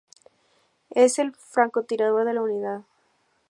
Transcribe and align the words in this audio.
Es 0.95 1.19
el 1.19 1.35
francotirador 1.35 2.25
de 2.25 2.33
la 2.33 2.41
unidad. 2.41 2.81